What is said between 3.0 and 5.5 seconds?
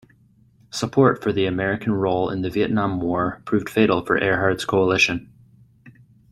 War proved fatal for Erhard's coalition.